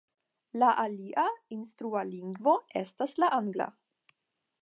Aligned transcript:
La 0.61 0.69
alia 0.83 1.25
instrua 1.57 2.03
lingvo 2.13 2.57
estas 2.83 3.15
la 3.25 3.33
angla. 3.41 3.69